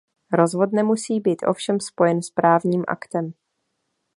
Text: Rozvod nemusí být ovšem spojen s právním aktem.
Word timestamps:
Rozvod 0.31 0.73
nemusí 0.73 1.19
být 1.19 1.43
ovšem 1.47 1.79
spojen 1.79 2.21
s 2.21 2.29
právním 2.31 2.83
aktem. 2.87 3.33